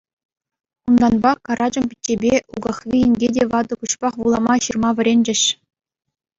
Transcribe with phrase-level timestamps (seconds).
[0.87, 5.41] Унтанпа Карачӑм пиччепе Укахви инке те ватӑ пуҫпах вулама-ҫырма вӗренчӗҫ.